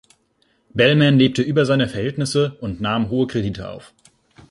Bellman 0.73 1.19
lebte 1.19 1.43
über 1.43 1.63
seine 1.67 1.87
Verhältnisse 1.87 2.57
und 2.59 2.81
nahm 2.81 3.11
hohe 3.11 3.27
Kredite 3.27 3.69
auf. 3.69 3.93